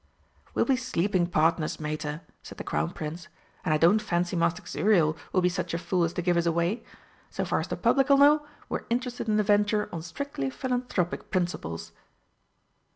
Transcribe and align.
"We'll 0.55 0.65
be 0.65 0.77
sleeping 0.77 1.27
partners, 1.27 1.79
Mater," 1.79 2.21
said 2.41 2.57
the 2.57 2.63
Crown 2.63 2.89
Prince, 2.89 3.27
"and 3.63 3.71
I 3.71 3.77
don't 3.77 4.01
fancy 4.01 4.35
Master 4.35 4.63
Xuriel 4.65 5.15
will 5.31 5.41
be 5.41 5.47
such 5.47 5.75
a 5.75 5.77
fool 5.77 6.03
as 6.03 6.13
to 6.13 6.23
give 6.23 6.37
us 6.37 6.47
away. 6.47 6.83
So 7.29 7.45
far 7.45 7.59
as 7.59 7.67
the 7.67 7.77
Public'll 7.77 8.17
know, 8.17 8.43
we're 8.67 8.87
interested 8.89 9.27
in 9.27 9.37
the 9.37 9.43
venture 9.43 9.89
on 9.93 10.01
strictly 10.01 10.49
philanthropic 10.49 11.29
principles." 11.29 11.91